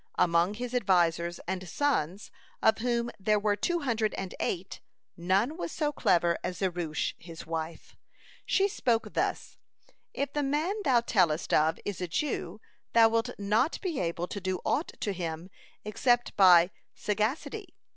[0.15, 4.81] (157) Among his advisers and sons, of whom there were two hundred and eight,
[5.15, 7.95] none was so clever as Zeresh his wife.
[8.43, 9.59] She spoke thus:
[10.11, 12.59] "If the man thou tellest of is a Jew,
[12.93, 15.51] thou wilt not be able to do aught to him
[15.85, 17.75] except by sagacity.